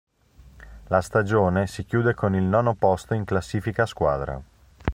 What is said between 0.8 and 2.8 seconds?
La stagione si chiude con il nono